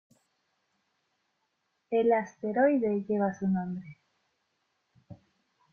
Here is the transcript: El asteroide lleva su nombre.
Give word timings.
El 1.91 2.11
asteroide 2.11 3.05
lleva 3.07 3.35
su 3.35 3.47
nombre. 3.47 3.99